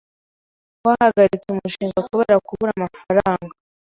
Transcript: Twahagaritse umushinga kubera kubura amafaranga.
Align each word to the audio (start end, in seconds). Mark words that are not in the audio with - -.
Twahagaritse 0.77 1.47
umushinga 1.53 1.99
kubera 2.09 2.35
kubura 2.47 2.71
amafaranga. 2.77 3.53